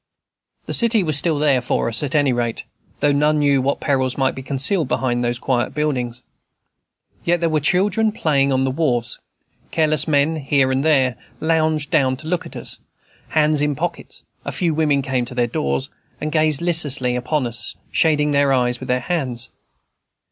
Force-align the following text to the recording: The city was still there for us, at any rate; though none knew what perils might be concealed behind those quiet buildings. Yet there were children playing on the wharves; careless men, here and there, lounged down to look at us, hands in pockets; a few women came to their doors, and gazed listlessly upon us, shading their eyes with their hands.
The 0.65 0.73
city 0.73 1.03
was 1.03 1.15
still 1.15 1.37
there 1.37 1.61
for 1.61 1.87
us, 1.87 2.01
at 2.01 2.15
any 2.15 2.33
rate; 2.33 2.63
though 3.01 3.11
none 3.11 3.37
knew 3.37 3.61
what 3.61 3.79
perils 3.79 4.17
might 4.17 4.33
be 4.33 4.41
concealed 4.41 4.87
behind 4.87 5.23
those 5.23 5.37
quiet 5.37 5.75
buildings. 5.75 6.23
Yet 7.23 7.39
there 7.39 7.51
were 7.51 7.59
children 7.59 8.11
playing 8.11 8.51
on 8.51 8.63
the 8.63 8.71
wharves; 8.71 9.19
careless 9.69 10.07
men, 10.07 10.37
here 10.37 10.71
and 10.71 10.83
there, 10.83 11.17
lounged 11.39 11.91
down 11.91 12.17
to 12.17 12.27
look 12.27 12.47
at 12.47 12.55
us, 12.55 12.79
hands 13.27 13.61
in 13.61 13.75
pockets; 13.75 14.23
a 14.43 14.51
few 14.51 14.73
women 14.73 15.03
came 15.03 15.23
to 15.25 15.35
their 15.35 15.45
doors, 15.45 15.91
and 16.19 16.31
gazed 16.31 16.63
listlessly 16.63 17.15
upon 17.15 17.45
us, 17.45 17.75
shading 17.91 18.31
their 18.31 18.51
eyes 18.51 18.79
with 18.79 18.87
their 18.87 19.01
hands. 19.01 19.51